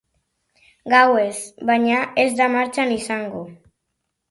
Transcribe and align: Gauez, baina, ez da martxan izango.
Gauez, 0.93 1.35
baina, 1.71 2.01
ez 2.25 2.27
da 2.41 2.49
martxan 2.57 2.97
izango. 2.99 3.45